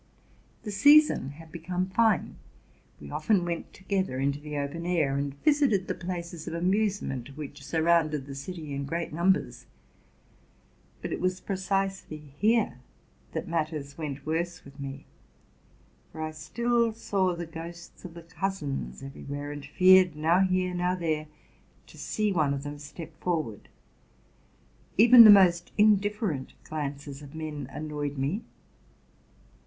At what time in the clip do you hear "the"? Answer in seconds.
0.63-0.71, 4.39-4.57, 5.87-5.93, 8.25-8.33, 17.35-17.45, 18.15-18.23, 25.25-25.29